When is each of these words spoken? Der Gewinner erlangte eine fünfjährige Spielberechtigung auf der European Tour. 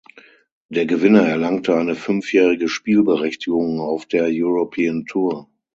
Der 0.69 0.87
Gewinner 0.87 1.21
erlangte 1.27 1.75
eine 1.75 1.93
fünfjährige 1.93 2.69
Spielberechtigung 2.69 3.79
auf 3.79 4.07
der 4.07 4.29
European 4.31 5.05
Tour. 5.05 5.47